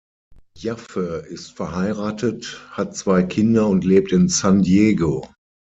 [0.57, 5.29] Jaffe ist verheiratet, hat zwei Kinder und lebt in San Diego.